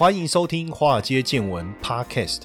[0.00, 2.44] 欢迎收听《华尔街见闻》Podcast。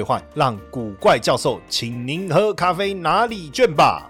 [0.01, 4.07] 换，让古怪教授请您喝咖啡哪里卷吧。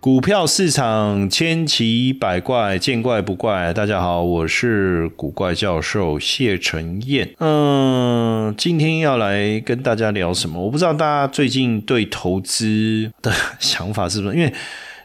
[0.00, 3.72] 股票市场千奇百怪，见怪不怪。
[3.72, 7.32] 大家好，我是古怪教授谢承彦。
[7.38, 10.60] 嗯，今天要来跟大家聊什么？
[10.60, 14.34] 我不知道大家最近对投资的 想法是不是？
[14.34, 14.52] 因为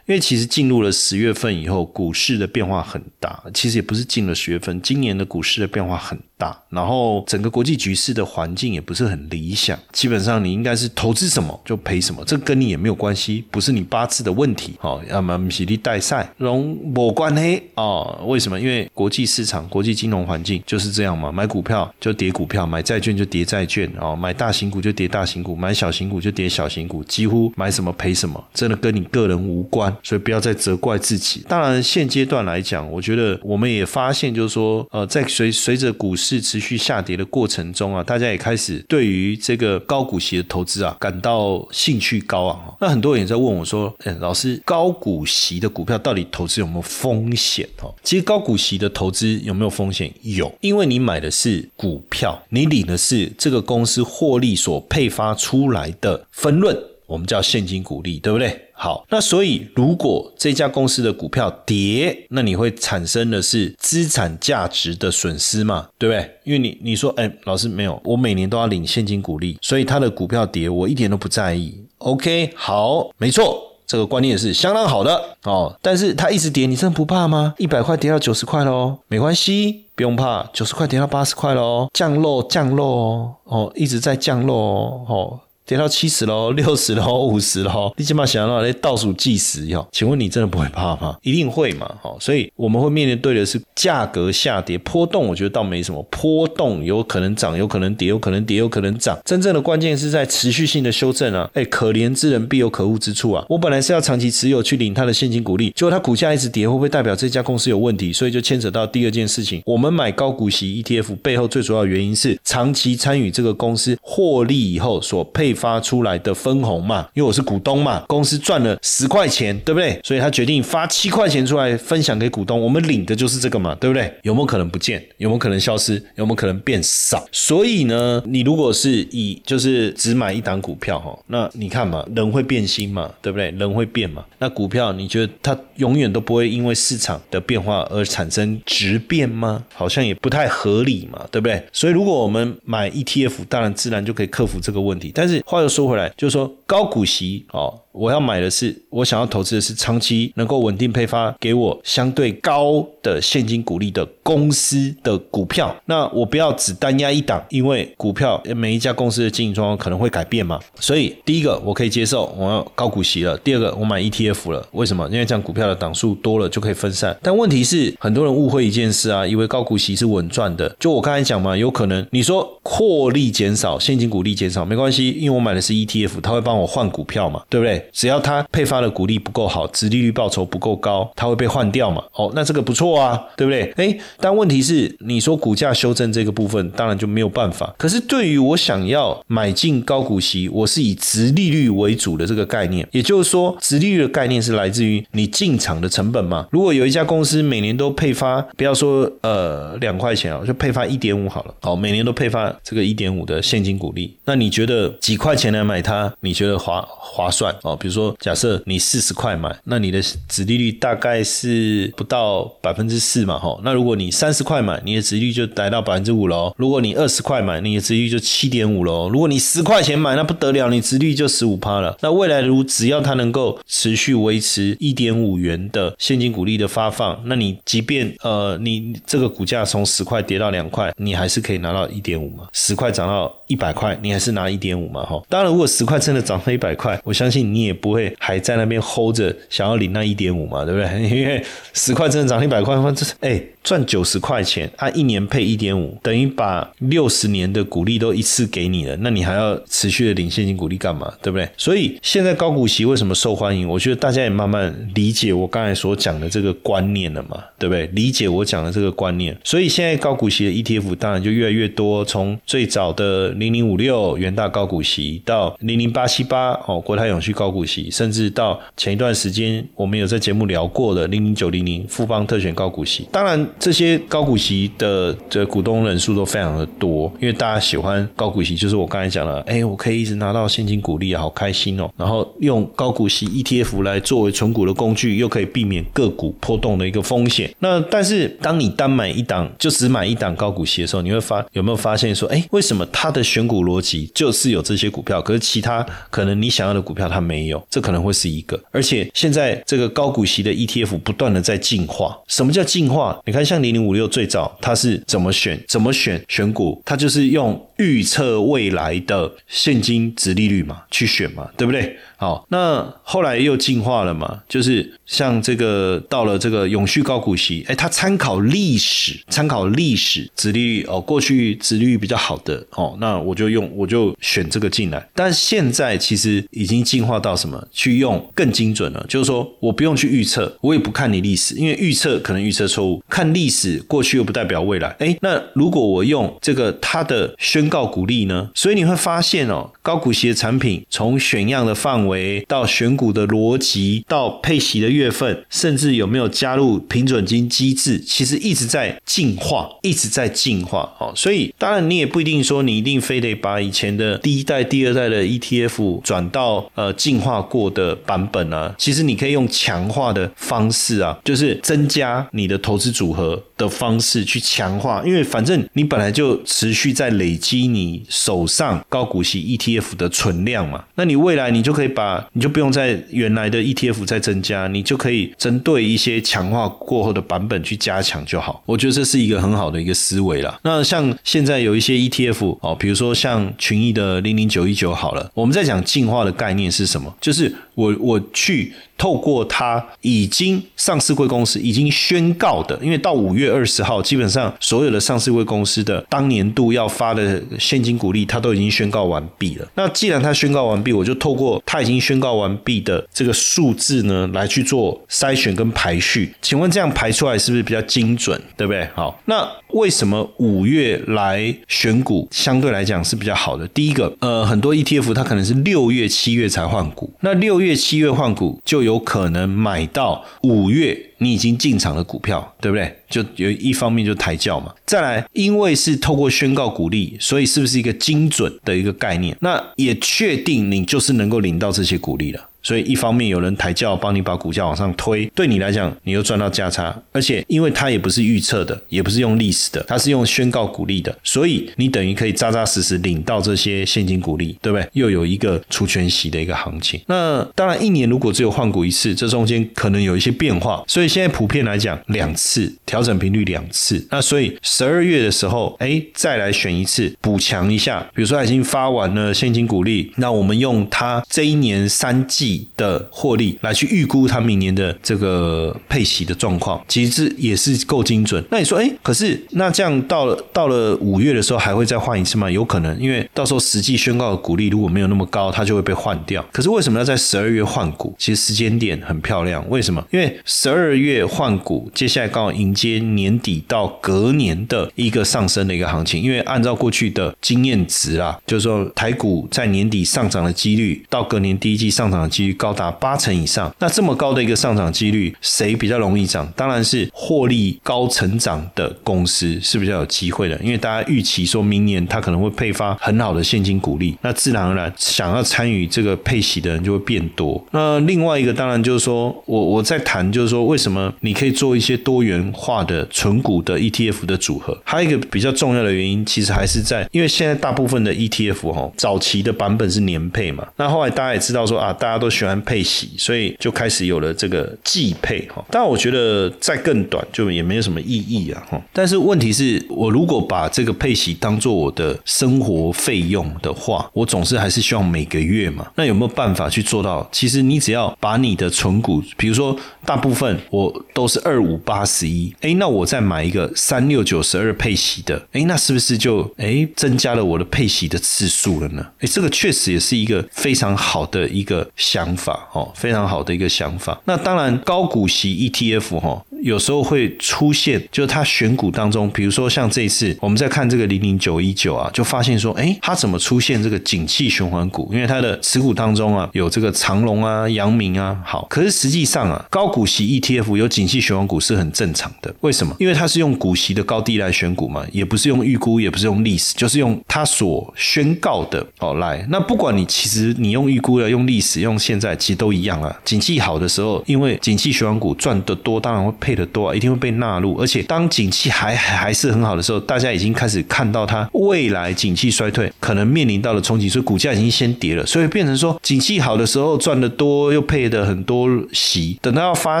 [0.08, 3.44] 因为其实进入了十月份以后，股市的变化很大。
[3.52, 6.18] 其实也不是进了十月份，今年的股市的变化很。
[6.38, 18.58] 大，然后整个国际局势的环境也不是很理想，基本上你应该是投资什么就赔什么，这跟你也没有关系，不是你八字的问题，哦，要么米利代赛，容我关黑哦，为什么？
[18.60, 31.44] 因为国际市场、国际金融环境就是这样嘛，买股票就跌股票，买债券就跌债券，哦，买大型股就跌大型股，买小型股就跌小型股，几乎买什么赔什么，真的跟你个人无关，所以不要再责怪自己。
[31.48, 36.27] 当然，现阶段来讲，我觉得我们也发现，就是说，呃，在随随着股市。
[36.28, 50.12] 是持续下跌的过程中啊，大家也开始对于这个高股息的投资啊感到兴趣高昂那很多人也在问我说：“哎，老师，高股息的股票到底投资有没有风险？”哦，其实高股息的投资有没有风险？
[50.22, 56.76] 有，因为你买的是股票，你领的是这个公司获利所配发出来的分润。
[57.08, 58.68] 我们叫现金股利，对不对？
[58.74, 65.88] 好，那所以如果这家公司的股票跌，那你会产生的是资产价值的损失嘛？
[65.98, 66.30] 对不对？
[66.44, 71.82] 因为你你说，哎，老师没有，我每年都要领现金股利，所以它的股票跌，我一点都不在意。
[71.96, 75.74] OK，好，没错，这个观念是相当好的哦。
[75.80, 77.54] 但是它一直跌，你真的不怕吗？
[77.56, 85.40] 一百块跌到九十块喽，没关系，不用怕，九十块跌到八十块喽，降落降落哦，哦，一直在降落哦。
[85.68, 89.86] 跌到七十喽， 六十喽，五十喽，你起码想到来倒数计时哟？
[89.92, 91.14] 请问你真的不会怕吗？
[91.20, 91.94] 一定会嘛？
[92.00, 99.18] 好，所以我们会面临对的是价格下跌波动，我觉得倒没什么波动，有可能涨，有可能跌，有可能跌，有可能涨。
[99.26, 101.50] 真正的关键是在持续性的修正啊！
[101.52, 103.44] 哎，可怜之人必有可恶之处啊！
[103.50, 108.10] 我本来是要长期持有去领他的现金股利，结果他股价一直跌，会不会代表这家公司有问题？
[108.10, 115.57] 所以就牵扯到第二件事情，我们买高股息 ETF 背后最主要原因是长期参与这个公司获利以后所配。
[115.58, 119.98] 发出来的分红嘛，因为我是股东嘛，公司赚了十块钱，对不对？
[120.04, 124.12] 所以他决定发七块钱出来分享给股东，我们领的就是这个嘛，对不对？
[124.22, 125.04] 有没有可能不见？
[125.16, 126.00] 有没有可能消失？
[126.14, 127.26] 有没有可能变少？
[127.32, 133.50] 所以呢，你如果是以就是只买一档股票哈，那你看嘛，人会变心嘛，对不对？
[133.50, 139.64] 人会变嘛，那股票你觉得它永远都不会因为市场的变化而产生质变吗？
[139.74, 141.60] 好像也不太合理嘛，对不对？
[141.72, 145.42] 所以如果我们买 ETF，当然自然就可以克服这个问题，但是。
[145.48, 155.74] 话又说回来，就是说高股息哦，我要买的是我想要投资的是长期能够稳定配发给我相对高的现金股利的公司的股票。
[155.86, 160.60] 那我不要只单压一档，因为股票每一家公司的经营状况可能会改变嘛。
[160.78, 163.36] 所以第一个我可以接受，我要高股息了。
[163.38, 165.08] 第二个我买 ETF 了，为什么？
[165.10, 167.16] 因为这样股票的档数多了就可以分散。
[167.20, 170.72] 但问题是很多人误会一件事啊，以为高股息是稳赚的。
[170.78, 177.87] 就我刚才讲嘛，有可能你说获利减少，现金股利减少没关系，因为我买的是 ETF，它会帮我换股票嘛，对不对？
[177.92, 182.02] 只要它配发的股利不够好，殖利率报酬不够高，它会被换掉嘛？
[182.14, 183.72] 哦，那这个不错啊，对不对？
[183.76, 187.74] 哎，但问题是，你说股价修正这个部分，当然就没有办法。
[187.78, 196.46] 可是对于我想要买进高股息，我是以殖利率为主的这个概念，也就是说，殖利率的概念是来自于你进场的成本嘛？
[196.50, 207.76] 如果有一家公司每年都配发，不要说呃两块钱啊，就配发一点五好了，好，每年都配发这个一点五的现金股利，那你觉得几块钱来买它，你觉得划划算哦？
[207.78, 213.58] 比如说，假设你四十块买，那你的值利率大概是不到百分之四嘛，哈。
[213.62, 216.52] 那如果你三十块买，你的值率就达到百分之五喽。
[216.56, 219.08] 如果你二十块买，你的值率就七点五喽。
[219.08, 221.96] 如果你十块钱买，那不得了，你值率就十五趴了。
[222.00, 232.48] 那未来如只要它能够持续维持一点五元的现金股利的发放，那你即便呃你这个股价从十块跌到两块，你还是可以拿到一点五嘛。
[232.52, 235.22] 十块涨到一百块，你还是拿一点五嘛，哈。
[235.28, 237.57] 当然，如果十块真的涨到一百块，我相信你。
[237.58, 241.02] 你也不会还在那边 hold 着想要领那一点五嘛，对不对？
[241.10, 241.42] 因为
[241.74, 251.12] 十块真的涨一百块，这是哎赚九十块钱，他一年配一点五，等于把六十年的股利都一次给你了，那你还要持续的领现金股利干嘛？
[251.20, 251.48] 对不对？
[251.56, 253.68] 所以现在高股息为什么受欢迎？
[253.68, 257.86] 我觉得大家也慢慢理解我刚才所讲的这个观念了嘛，对不对？
[257.88, 273.08] 理解我讲的这个观念，所以现在高股息的 ETF 当然就越来越多，从最早的零零五六元大高股息到零零八七八哦国泰永续高高股息，甚至到前一段时间我们有在节目聊过的零零九零零富邦特选高股息。
[273.10, 281.90] 当然这些高股息的这股东人数都非常的多，因为大家喜欢高股息，就是我刚才讲了，哎，我可以一直拿到现金股利，好开心哦。
[281.96, 287.50] 然后用高股息 ETF 来作为存股的工具，又可以避免个股波动的一个风险。
[287.60, 298.60] 那但是当你单买一档就只买一档高股息的时候，你会发有没有发现说，哎，为什么它的选股逻辑就是有这些股票，可是其他可能你想要的股票它没没有，这可能会是一个。
[298.72, 302.18] 而且现在这个高股息的 ETF 不断的在进化。
[302.26, 303.20] 什么叫进化？
[303.24, 305.62] 你看像零零五六最早它是怎么选？
[305.68, 306.82] 怎么选选股？
[306.84, 311.96] 它就是用预测未来的现金值利率嘛去选嘛，对不对？
[312.16, 325.08] 好，那后来又进化了嘛，就是像这个到了这个永续高股息，哎，它参考历史，参考历史殖利率哦，过去殖利率比较好的哦，那我就用我就选这个进来。
[325.14, 327.64] 但现在其实已经进化到什么？
[327.70, 334.88] 去用更精准了，就是说我不用去预测，我也不看你历史，因为预测可能预测错误，看历史过去又不代表未来。
[334.98, 338.50] 哎，那如果我用这个它的宣告股利呢？
[338.54, 342.44] 所以你会发现哦，高股息的产品从选样的范围。
[342.48, 351.12] 到选股的逻辑，到配息的月份，甚至有没有加入平准金机制，其实一直在进化，一直在进化哦。
[351.14, 358.74] 所以当然你也不一定说你一定非得把以前的第一代、第二代的 ETF 转到呃进化过的版本啊。
[358.78, 371.88] 其实你可以用强化的方式啊，就是增加你的投资组合的方式去强化，因为反正你本来就持续在累积你手上高股息 ETF 的存量嘛，那你未来你就可以。
[371.88, 378.62] 把你就不用在原来的 ETF 再增加，你就可以针对一些强化过后的版本去加强就好。
[378.66, 380.60] 我觉得这是一个很好的一个思维了。
[380.62, 387.12] 那像现在有一些 ETF 哦，比如说像群益的零零九一九好了，我们在讲进化的概念是什么？
[387.22, 388.74] 就是我我去。
[388.98, 399.66] 透过它已经上市贵公司已经宣告的，因为到五月二十号，基本上所有的上市贵公司的当年度要发的现金股利，它都已经宣告完毕了。
[399.76, 406.34] 那既然它宣告完毕，我就透过它已经宣告完毕的这个数字呢，来去做筛选跟排序。
[406.42, 408.36] 请问这样排出来是不是比较精准？
[408.56, 408.84] 对不对？
[408.96, 413.68] 好，那为什么五月来选股相对来讲是比较好的？
[413.68, 418.87] 第一个，呃，很多 ETF 它可能是六月、七月才换股，那六月、七月换股就有。
[418.88, 422.96] 有可能买到五月你已经进场的股票，对不对？
[423.10, 424.74] 就有一方面就抬轿嘛。
[424.86, 429.36] 再来，因为是透过宣告股利，所以是不是一个精准的一个概念？
[429.40, 432.47] 那也确定你就是能够领到这些股利了。
[432.62, 444.86] 所以一方面有人抬轿帮你把股价往上推，对你来讲你又赚到价差，而且因为它也不是预测的，也不是用历史的，它是用宣告股利的，所以你等于可以扎扎实实领到这些现金股利，对不对？
[444.92, 447.00] 又有一个除权息的一个行情。
[447.06, 454.04] 那当然一年如果只有换股一次，这中间可能有一些变化，所以现在普遍来讲两次调整频率两次。
[454.10, 462.47] 那所以十二月的时候，哎，再来选一次补强一下，比如说已经发完了现金股利，那我们用它这一年三季。
[462.76, 468.42] 的获利来去预估它明年的这个配息的状况，其实也是够精准。
[468.50, 472.50] 那你说，哎，可是那这样到了到了五月的时候还会再换一次吗？
[472.50, 476.44] 有可能，因为到时候实际宣告的股利如果没有那么高，它就会被换掉。
[476.52, 478.14] 可是为什么要在十二月换股？
[478.18, 479.62] 其实时间点很漂亮。
[479.68, 480.02] 为什么？
[480.10, 486.22] 因为十二月换股，接下来刚好迎接年底到隔年的一个上升的一个行情。
[486.22, 492.28] 因为按照过去的经验值啊，就是说台股在年底上涨的几率，到隔年第一季上涨的。
[492.38, 496.48] 几率高达八成以上，那这么高的一个上涨几率，谁比较容易涨？
[496.54, 507.60] 当然是获利高成长的公司是比较有机会的，因为大家预期说明年它可能会配发很好的现金股利，那自然而然想要参与这个配息的人就会变多。
[507.72, 514.78] 那另外一个当然就是说我我在谈，就是说为什么你可以做一些多元化的纯股的 ETF 的组合？
[514.84, 525.64] 还有一个比较重要的原因，其实还是在因为现在大部分的 ETF 哈，早期的版本是年配嘛，那后来大家也知道说啊，大家都都喜欢配息，所以就开始有了这个季配哈。
[525.70, 528.78] 但我觉得再更短就也没有什么意义啊哈。
[528.92, 535.90] 但是问题是我如果把这个配息当做我的生活费用的话，我总是还是希望每个月嘛。
[535.96, 537.26] 那有没有办法去做到？
[537.32, 549.06] 其实你只要把你的存股，比如说大部分我都是二五八十一，哎，那我再买一个三六九十二配息的，哎，那是不是就哎增加了我的配息的次数了呢？
[549.20, 554.20] 哎，这个确实也是一个非常好的一个想法哦，非常好的一个想法。
[554.24, 556.44] 那当然高股息 ETF 哈。
[556.64, 565.08] 有时候会出现，就是他选股当中，比如说像这次我们在看这个零零九一九啊，就发现说，哎，它怎么出现这个景气循环股？
[565.12, 572.52] 因为它的持股当中啊，有这个长隆啊、阳明啊，好，可是实际上啊，高股息 ETF 有景气循环股是很正常的。
[572.62, 572.92] 为什么？
[572.98, 579.46] 因为它是用股息的高低来选股嘛，也不是用预估，也不是用历史，就是用它所宣告的哦来。
[579.48, 583.14] 那不管你其实你用预估的、用历史、用现在，其实都一样啊。
[583.26, 586.34] 景气好的时候，因为景气循环股赚得多，当然会。
[586.40, 587.74] 配的多啊，一定会被纳入。
[587.80, 595.26] 而且当景气还还是很好的时候，大家已经开始看到它未来景气衰退可能面临到了冲击，所以股价已经先跌了。
[595.26, 600.00] 所以变成说，景气好的时候赚的多，又配的很多息，等到要发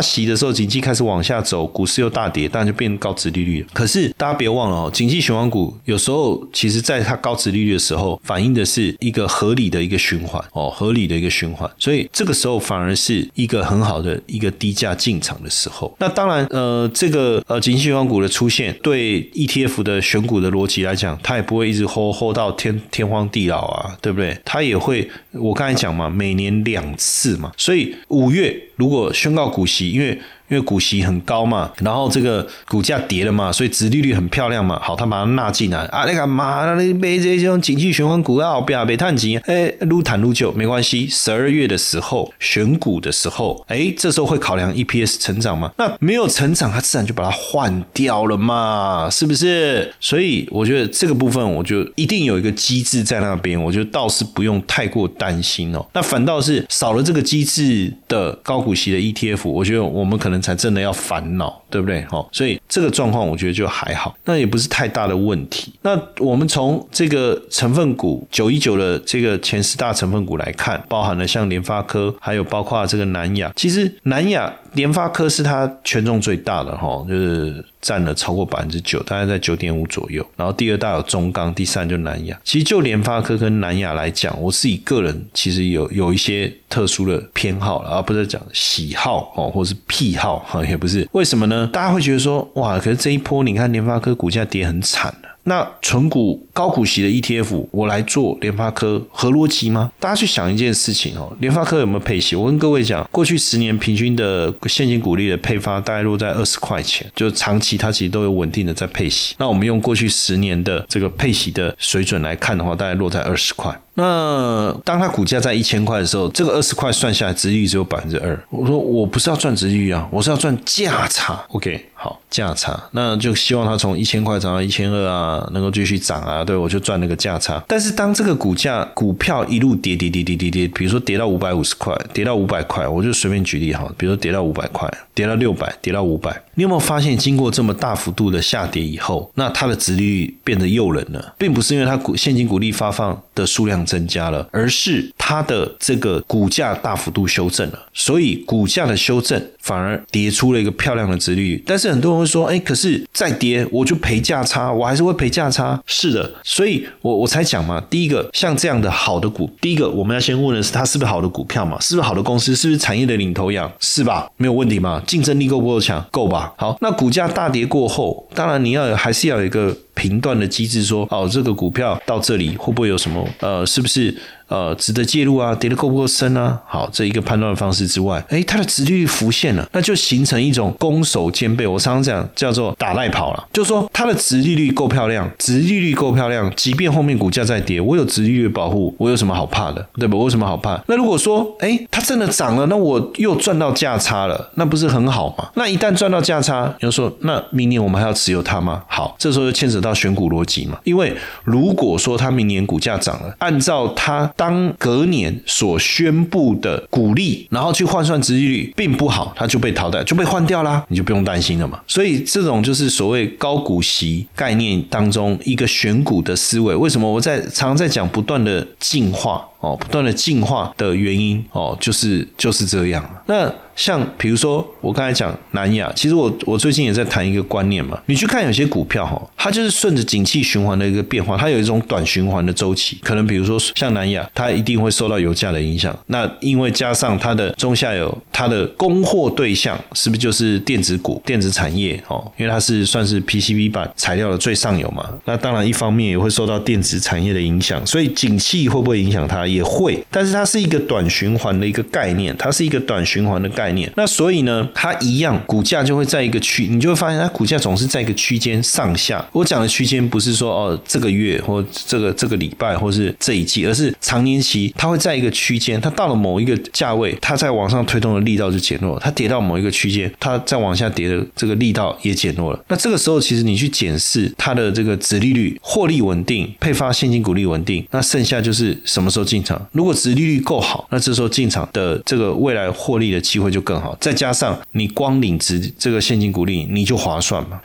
[0.00, 3.66] 息的时候，景气开始往下走，股市又大跌，当然就变高值利率了。
[3.72, 11.68] 可是大家别忘了哦，景气循环股有时候其实在它高值利率的时候，反映的是一个合理的一个循环哦，合理的一个循环。
[11.78, 15.94] 所以这个时候反而是一个很好的一个低价进场的时候。
[15.98, 16.46] 那当然。
[16.50, 24.36] 呃，这个呃，景气循环股的出现，对 ETF 的选股的逻辑来讲，它也不会一直 hold hold 到天天荒地老啊，对不对？
[24.44, 30.18] 它也会，我刚才讲嘛，每年两次嘛，所以五月如果宣告股息，因为。
[30.48, 34.80] 因为股息很高嘛，然后这个股价跌了嘛，所以殖利率很漂亮嘛。
[34.82, 41.06] 好，他把它纳进来啊，那个妈，你买这种景气循环股啊，不要别探急，哎，撸坦撸旧没关系。
[41.06, 45.70] 十二月的时候选股的时候，哎，这时候会考量 EPS 成长吗？
[45.76, 49.92] 那没有成长，它自然就把它换掉了嘛，是不是？
[50.00, 55.86] 所以我觉得这个部分，我就一定有一个机制在那边，我觉得倒是不用太过担心哦。
[55.92, 60.37] 那反倒是少了这个机制的高股息的 ETF，我觉得我们可能。
[60.40, 62.02] 才真的要烦恼，对不对？
[62.06, 65.72] 哈，所以这个状况我觉得就还好，那也不是太大的问题。
[65.82, 73.52] 那我们从这个成分股九一九的这个前十大成分股来看，包含了像联发科，还有包括这个南亚。
[73.56, 80.24] 其实南亚、联发科是它权重最大的哈，就是占了超过百分之九，大概在九点五左右。
[80.36, 82.38] 然后第二大有中钢，第三就南亚。
[82.44, 90.38] 其实就联发科跟南亚来讲，我自己个人其实有有一些特殊的偏好了，而不是讲喜好哦，或是癖好。
[90.46, 91.57] 好，也不是，为什么呢？
[91.66, 95.28] 大家会觉得说，哇，可是这一波你看联发科股价跌很惨了。
[95.44, 99.90] 那纯股高股息的 ETF，我来做联发科合逻辑吗？
[99.98, 102.36] 大家去想一件事情哦，联发科有没有配息？
[102.36, 109.34] 我跟各位讲，过去十年平均的现金股利的配发大概落在二十块钱，就长期它其实都有稳定的在配息。
[109.38, 113.74] 那我们用过去十年的这个配息的水准来看的话，大概落在二十块。
[113.98, 118.40] 那当它股价在一千块的时候，这个二十块算下来，值率只有百分之二。
[118.48, 121.44] 我说我不是要赚值率啊，我是要赚价差。
[121.48, 127.60] OK，好，价差，那就希望它从一千块涨到一千二啊，能够继续涨啊，对我就赚那个价差。
[127.66, 143.87] 但是当这个股价股票一路跌跌跌跌跌跌，比如说跌到五百五十块，跌到五百块，我就随便举例哈，比如说跌到五百块，跌到六百，跌到五百，你有没有发现，经过这么大幅度的下跌以后，那它的值率变得诱人了，并不是因为它股现金股利发放的数量。
[143.88, 151.62] 增加了，而是它的这个股价大幅度修正了，所以股价的修正反而跌出了一个漂亮的值率。
[151.66, 155.82] 但是很多人会说，哎，可是再跌我就赔价差，我还是会赔价差。
[155.86, 164.28] 是的，所以我我才讲嘛，第一个像这样的好的股，第一个我们要先问的是它是不是好的股票嘛，是不是好的公司，是不是产业的领头羊，是吧？
[164.36, 166.04] 没有问题嘛，竞争力够不够强？
[166.10, 166.52] 够吧？
[166.56, 169.76] 好，那股价大跌过后，当然你要还是要有一个。
[169.98, 173.28] 频段的机制说，哦，这个股票到这里会不会有什么？
[173.40, 174.14] 呃，是不是？
[174.48, 175.54] 呃，值得介入啊？
[175.54, 176.58] 跌得够不够深啊？
[176.66, 181.66] 好，这一个判断的方式之外，哎，它的值率浮现了，那就形成一种攻守兼备。
[181.66, 189.86] 我常常讲叫做打赖跑了，就说它的值利率够漂亮，值利率够漂亮，即便后面股价再跌，我有值利率保护，我有什么好怕的？
[189.94, 190.16] 对吧？
[190.16, 190.80] 我有什么好怕？
[190.86, 195.50] 那如果说，哎，它真的涨了，那我又赚到价差了，那不是很好吗？
[195.54, 198.82] 那一旦赚到价差，就说那明年我们还要持有它吗？
[198.88, 200.78] 好，这时候就牵扯到选股逻辑嘛。
[200.84, 201.14] 因为
[201.44, 211.80] 如果说它明年股价涨了，按照它当隔年所宣布的股利，然后去换算殖利率并不好，它就被淘汰，就被换掉啦，你就不用担心了嘛。
[211.88, 216.76] 所以这种就是所谓高股息概念当中一个选股的思维。
[216.76, 219.44] 为什么我在常常在讲不断的进化？
[219.60, 223.04] 哦，不断的进化的原因哦，就是就是这样。
[223.26, 228.00] 那像比如说我刚才讲南亚，其实我我最近也在谈一个观念嘛。
[228.06, 232.98] 你去看有些股票哈，它就是顺着景气循环的一个变化，它有一种短循环的周期。
[233.02, 235.96] 可能比如说像南亚，它一定会受到油价的影响。
[236.06, 242.30] 那因为加上它的中下游，它的供货对象是不是就是电子股、电子产业哦？
[242.36, 245.08] 因为它是算是 PCB 板材料的最上游嘛。
[245.24, 249.47] 那当然一方面也会受到电子产业的影响，所以景气会不会影响它？
[249.48, 253.90] 也会，但是它是一个短循环的一个概念，它是一个短循环的概念。
[253.96, 259.24] 那所以呢，它一样股价就会在一个区，你就会发现它股价总是在一个区间上下。
[259.32, 265.80] 我讲的区间不是说哦这个月或这个这个礼拜或是这一季，而是长年期，它会在一个区间。
[265.80, 272.64] 它到了某一个价位，它在往上推动的力道就减弱；它跌到某一个区间，它再往下跌的这个力道也减弱了。
[272.68, 279.37] 那这个时候，其实你去检视它的这个值利率、获利稳定、配发现金股利稳定，那剩下就是什么时候进。
[279.42, 283.96] 场如果殖利率够好，那这时候进场的这个未来获利的机会就更好。
[284.00, 287.60] 再加上你光领值这个现金股利，你就划算嘛。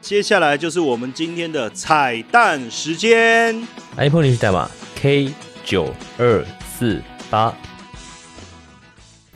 [0.00, 3.54] 接下来就是我们今天的彩蛋时间
[3.96, 5.32] ，iPhone 联系代码 K
[5.64, 6.44] 九二
[6.78, 7.54] 四八。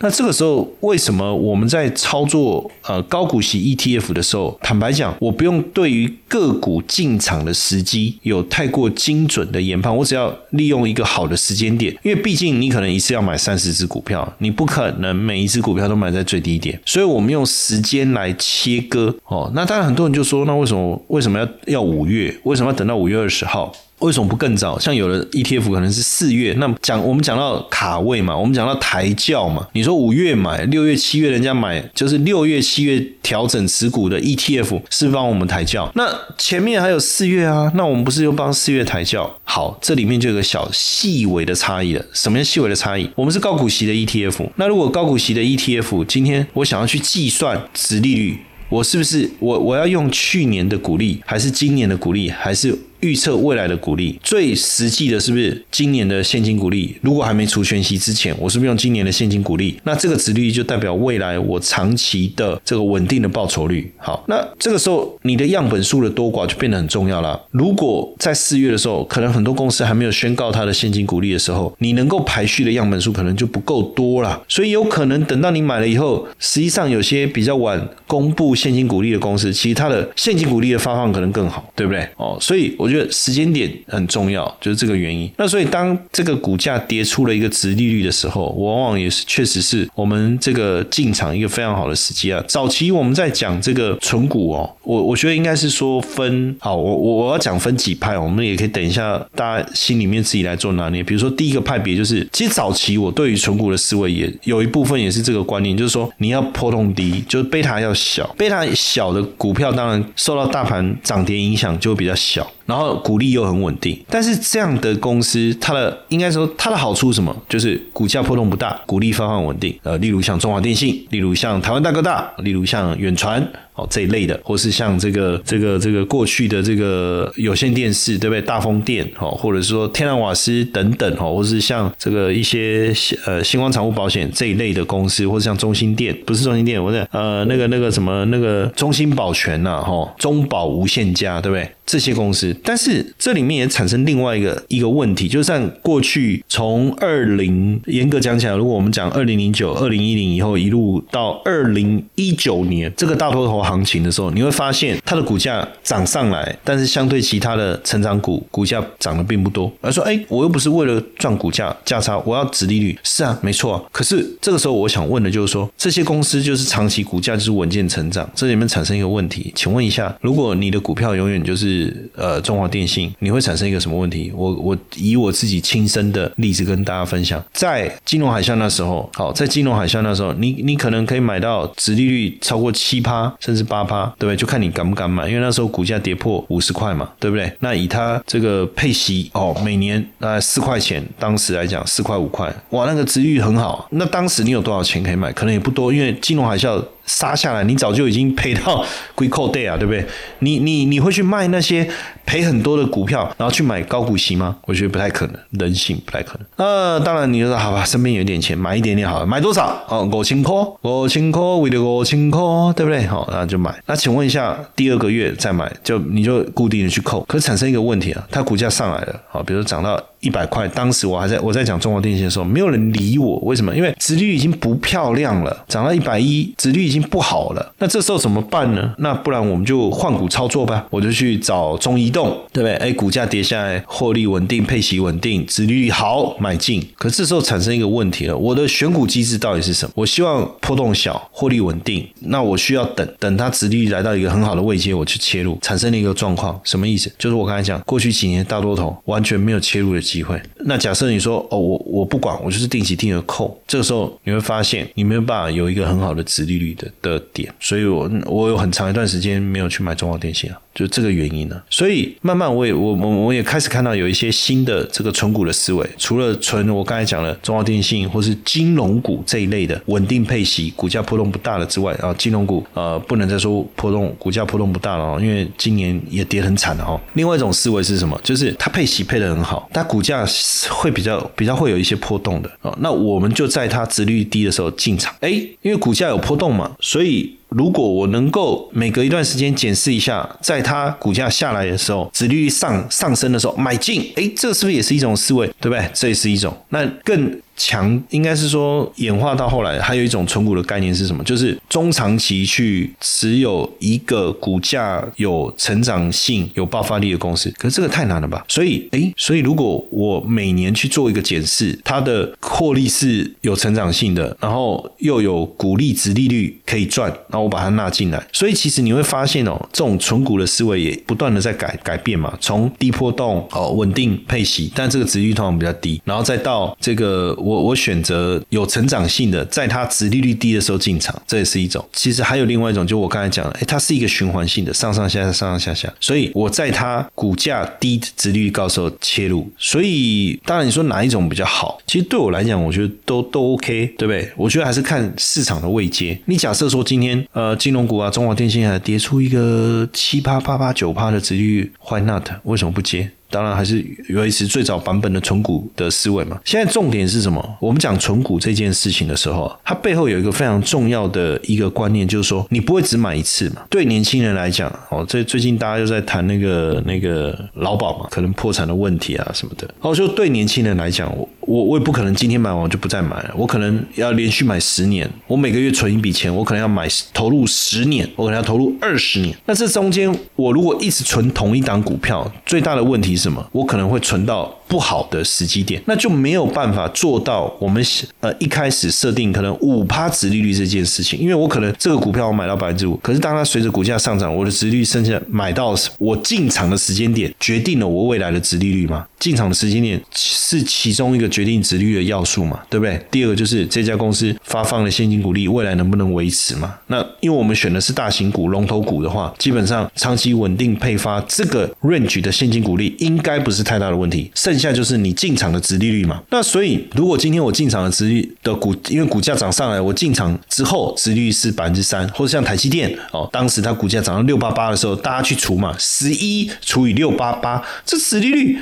[0.01, 19.51] 那这个时候，为什么我们在操作呃高股息 ETF 的时候，坦白讲，我不用对于个股进场的时机有太过精准的研判，我只要利用一个好的时间点，因为毕竟你可能一次要买三十只股票，你不可能每一只股票都买在最低点，所以我们用时间来切割哦。
[19.55, 22.37] 那当然很多人就说，那为什么为什么要要五月？
[22.43, 23.73] 为什么要等到五月二十号？
[24.05, 24.79] 为什么不更早？
[24.79, 29.67] 像有的 ETF 可能是四月，那讲我们讲到卡位嘛，我们讲到抬轿嘛。
[29.73, 35.91] 你说五月买，六月、七月人家买，就是六月、七月调整持股的 ETF 是帮我们抬轿。
[35.95, 36.07] 那
[36.37, 39.35] 前面还有四月啊，那我们不是又帮四月抬轿？
[39.45, 42.05] 好，这里面就有个小细微的差异了。
[42.13, 43.11] 什么叫细微的差异？
[43.15, 52.77] 我们是高股息的 ETF，那如果高股息的 ETF 今天我想要去计算值利率，我是不是我我要用去年的股利，还是今年的股利，还是？
[53.05, 56.97] 预测未来的股利，最实际的是不是今年的现金股利？
[57.03, 59.79] 如果还没除权息之前，我是不是用今年的现金股利？
[59.85, 63.93] 那这个值率就代表未来我长期的这个稳定的报酬率。
[63.99, 67.39] 好，那这个时候你的样本数的多寡就变得很重要了。
[67.51, 74.43] 如果在四月的时候，可能很多公司还没有宣告它的现金股利的时候，你能够排序的样本数可能就不够多了。
[74.49, 82.09] 所以有可能等到你买了以后，实际上有些比较晚公布现金股利的公司，其实它的现金股利的发放可能更好，对不对？
[82.17, 85.31] 哦，所以我就觉得时间点很重要，就是这个原因。
[85.37, 92.43] 那所以当这个股价跌出了一个值利率的时候，往往也是确实是我们这个进场一个非常好的时机啊。
[92.47, 101.03] 早期我们在讲这个纯股哦，我我觉得应该是说分好，我我我要讲分几派，我们也可以等一下大家心里面自己来做拿捏。
[101.03, 112.51] 比如说第一个派别就是，其实早期我对于纯股的思维也有一部分也是这个观念，就是说你要波动低，就是贝塔要小，贝塔小的股票当然受到大盘涨跌影响就会比较小。
[112.75, 117.35] 然后股利又很稳定，但是这样的公司，它的应该说它的好处是什么？
[117.49, 119.79] 就是股价波动不大，股利方放稳定。
[119.85, 123.49] 呃，例如像中华电信，例如像台湾大哥大，例如像远传。
[123.77, 128.41] 哦，这一类的，或是像这个、这个、这个过去的这个有线电视，对不对？
[128.41, 132.95] 大风电，哦，或者是说天然瓦斯等等，哦，或是像这个一些
[133.27, 141.69] 呃星光产物保险这一类的公司，或者像中心电，不是中心电，我的呃那个那个什么那个中心保全呐，哈，中保无限家，对不对？
[141.95, 153.55] 这些公司，但是这里面也产生另外一个一个问题，就像过去从二零严格讲起来，如果我们讲二零零九、二零一零以后一路到二零一九年这个大多头。
[153.65, 159.73] 行情的时候，你会发现它的股价涨上来，但是相对其他的成长股，股价涨的并不多。
[159.81, 162.99] 而说，哎，我又不是为了赚股价价差，我要值利率。
[163.03, 163.83] 是啊，没错。
[163.91, 171.84] 可是这个时候，我想问的就是说，这些公司就是长期股价就是稳健成长，这里面产生一个问题，请问一下，如果你的股票永远就是
[172.15, 174.33] 呃中华电信，你会产生一个什么问题？
[174.35, 183.25] 我我以我自己亲身的例子跟大家分享，在金融海啸那时候，好，在金融海啸那时候，你你可能可以买到值利率超过七趴。
[183.41, 184.37] 甚至八趴，对不对？
[184.37, 187.53] 就看你敢不敢买，因为那时候股价跌破五十块嘛，对不对？
[187.61, 193.87] 那以它这个配息哦，每年大概四块钱，当时来讲四块五块，哇，那个值率很好。
[193.91, 195.33] 那当时你有多少钱可以买？
[195.33, 200.05] 可能也不多，因为金融海啸杀下来，你早就已经赔到归扣 day 啊，对不对？
[200.41, 201.89] 你你你会去卖那些
[202.25, 204.57] 赔很多的股票，然后去买高股息吗？
[204.65, 206.47] 我觉得不太可能，人性不太可能。
[206.57, 209.85] 那当然，你就说好吧，身边有一点钱，买一点点好了，买多少？
[209.89, 212.41] 哦，五千块，五千块为了五千块，
[212.75, 213.07] 对不对？
[213.07, 213.75] 好，那就买。
[213.87, 223.75] 那请问一下，第二个月再买，就你就固定的去扣，可是产生一个问题啊，它股价上来了，好，比如涨到一百块，当时我还在我在讲中国电信的时候，没有人理我，为什么？
[223.77, 227.75] 因为殖率已经不漂亮了，涨到一百一，殖率已经不好了。
[227.79, 228.95] 那这时候怎么办呢？
[228.99, 232.75] 那不然我们就换股操作吧，我就去找中移动，对不对？
[232.77, 236.87] 哎，股价跌下来，获利稳定，配息稳定，殖率好，买进。
[236.97, 239.93] 可这时候产生一个问题了，我的选股机制到底是什么？
[239.97, 247.11] 我希望波动小，获利稳定，那我需要等等它殖率来到一个很好的位阶，我去切入，产生了一个状况，什么意思？
[247.19, 250.41] 就是我刚才讲，过去几年大多头完全没有切入的机会。
[250.67, 260.61] 那假设你说哦，我我不管，我就是定期定额扣，这个时候你会发现你没有办法有一个很好的殖利率的的点，所以我我有很长一段时间没有去买中华电信啊。
[260.75, 277.01] 就这个原因呢，所以慢慢我也我我我也开始看到有一些新的这个纯股的思维，除了纯我刚才讲了中华电信或是金融股这一类的稳定配息、股价波动不大的之外啊，金融股呃不能再说波动股价波动不大了，因为今年也跌很惨了哦。
[277.13, 278.21] 另外一种思维是什么？
[278.25, 280.27] 就是它配息配的很好，它股价
[280.69, 282.77] 会比较比较会有一些波动的哦。
[282.81, 285.31] 那我们就在它值率低的时候进场，哎，
[285.63, 287.37] 因为股价有波动嘛，所以。
[287.55, 295.89] 如果我能够每隔一段时间检视一下，在它股价下来的时候，指利率上上升的时候买进，哎，这是不是也是一种思维，对不对？
[295.95, 296.55] 这也是一种。
[296.71, 297.41] 那更。
[297.57, 301.23] 强应该是说演化到后来，还有一种纯股的概念是什么？
[301.23, 307.49] 就是中长期去持有一个股价有成长性、有爆发力的公司。
[307.57, 308.45] 可是这个太难了吧？
[308.49, 318.21] 所以，诶，所以如果我每年去做一个检视，它的获利是有成长性的，然后又有股利、值利率可以赚，然后我把它纳进来。
[318.33, 322.37] 所以其实你会发现哦，这种纯股的思维也不断的在改改变嘛。
[322.41, 327.33] 从低波动哦，稳定配息，但这个值率通常比较低，然后再到这个。
[327.45, 331.87] 我我选择有成长性的，在它值利率低的时候进场，这也是一种。
[331.93, 335.93] 其实还有另外一种，就我刚才讲的，哎，它是一个循环性的，上上下下，上上下下。
[336.01, 339.47] 所以我在它股价低、值利率高时候切入。
[339.59, 341.79] 所以当然你说哪一种比较好？
[341.87, 344.33] 其实对我来讲，我觉得都都 OK，对不对？
[344.37, 346.19] 我觉得还是看市场的位阶。
[346.25, 352.27] 你假设说今天呃金融股啊，中华电信还跌出一个七八八八九趴的值率，Why not？
[352.45, 353.11] 为什么不接？
[353.31, 356.41] 当然还是维持最早版本的纯股的思维嘛。
[356.45, 357.57] 现在重点是什么？
[357.61, 363.63] 我们讲纯股这件事情的时候，它背后有一个非常重要的一个观念，就是说你不会只买一次嘛。
[363.69, 369.69] 对年轻人来讲，哦，这最近大家又在谈那个那个劳保嘛，可能破产的问题啊什么的。
[369.81, 379.37] 哦，就对年轻人来讲，我我我也不可能今天买完就不再买了，我可能要连续买十年，我每个月存一笔钱，我可能要买投入十年，我可能要投入二十年。
[379.47, 383.45] 那这中间，我如果一直存同一档股票，最大的问题什么？
[383.53, 387.85] 我可能会存到不好的时机点，那就没有办法做到我们
[388.21, 391.19] 呃一开始设定可能五趴值利率这件事情。
[391.19, 399.07] 因为我可能这个股票我买到百分之五，可是当它随着股价上涨，我的值率剩下买到我进场的时间点，决定了我未来的值利率吗？
[399.25, 402.61] 进场的时间点是其中一个决定值率的要素嘛？
[402.71, 403.01] 对不对？
[403.11, 406.75] 第二个就是这家公司发放的现金股利未来能不能维持嘛？
[406.87, 413.19] 那因为我们选的是大型股、龙头股的话，基本上长期稳定配发这个 range 的现金股利应。
[413.25, 416.23] 该不是太大的问题，剩下就是你进场的值利率嘛。
[416.29, 428.59] 那所以，如果今天我进场的值率的股，因为股价涨上来，我进场之后值率是百分之三，或者像台积电哦，当时它股价涨到六八八的时候，大家去除嘛，十一除以六八八，这值利率。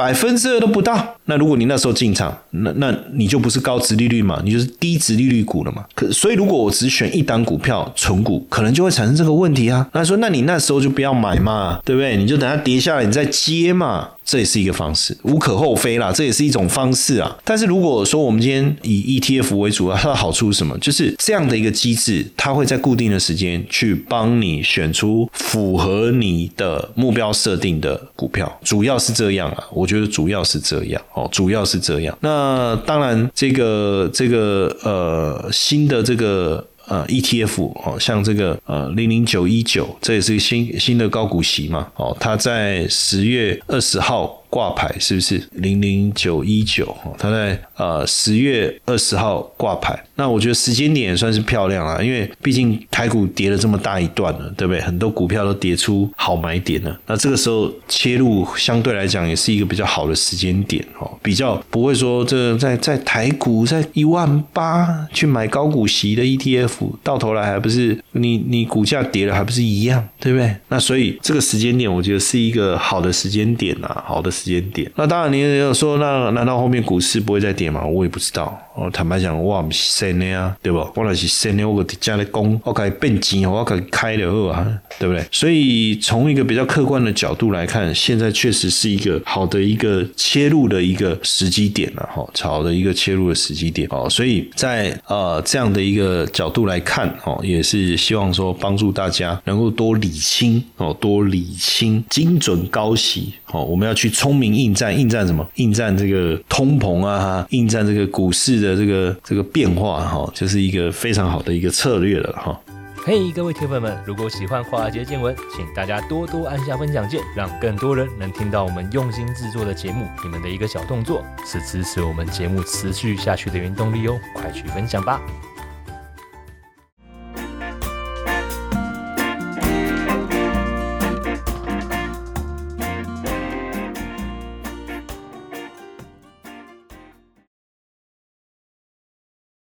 [0.00, 5.84] 百分之二都不到，那如果你那时候进场，那那你就不是高值利率嘛，你就是低值利率股了嘛。
[5.94, 9.88] 可所以如果我只选一档股票存股，可能就会产生这个问题啊。
[9.92, 12.16] 那说那你那时候就不要买嘛，对不对？
[12.16, 14.08] 你就等它跌下来你再接嘛。
[14.22, 17.36] 这也是一个方式，无可厚非啦，这也是一种方式啊。
[17.42, 20.78] 但是如果说我们今天以 ETF 为主， 它的好处是什么？
[20.78, 29.64] 就是这样的一个机制，它会在固定的时间去帮你选出符合你的目标设定的股票，主要是这样啊。
[29.72, 32.16] 我觉得主要是这样哦，主要是这样。
[32.20, 36.66] 那当然，这个这个呃新的这个。
[36.88, 46.84] 呃，ETF 哦，像这个呃零零九一九，这也是新新的高股息嘛，哦，它在十月二十号挂牌，是不是零零九一九？
[47.04, 49.98] 哦，它在呃十月二十号挂牌。
[50.16, 54.80] 那我觉得时间点也算是漂亮了，因为毕竟台股跌了这么大一段了，对不对？
[54.82, 57.00] 很多股票都跌出好买点了。
[57.06, 70.54] 那这个时候切入，相对来讲也是一个比较好的时间点哦，比较不会说这在在台股在一万八去买高股息的 ETF，到头来还不是你你股价跌了还不是一样，对不对？
[70.68, 74.90] 那所以这个时间点，我觉得是一个好的时间点啊，好的时间点。
[74.96, 77.84] 那当然你也有说，那难道后面股市不会再跌吗？
[77.84, 78.58] 我也不知道。
[78.74, 80.78] 哦，坦白讲，我唔是生的啊，对不？
[80.78, 84.64] 我那是生的，我个家里供，我可以变钱，我可以开了啊，
[84.98, 85.22] 对不对？
[85.30, 94.08] 所以从一个比较客观的角度来看，现在确实是一个好的一个切入的一个时机点了哈，好的一个切入的时机点哦。
[94.08, 103.62] 所以在呃这样的一个角度来看哦，也是希望说帮助大家能够多理清哦，多理清，精准高息哦。
[103.64, 105.44] 我们要去冲聪明应战，应战什么？
[105.56, 108.76] 应战这个通膨啊，应战这个股市的。
[108.76, 112.60] 这个这个变化哈，就是一个非常好的一个策略了哈。
[113.04, 120.06] 嘿，各位铁粉们，如果喜欢华尔街见闻，请大家多多按下分享键，让更多人能听到我们用心制作的节目。
[120.22, 125.20] 你们的一个小动作，是支持我们节目持续下去的原动力哦，快去分享吧。